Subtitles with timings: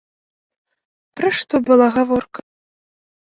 [1.19, 2.39] Пра што была гаворка?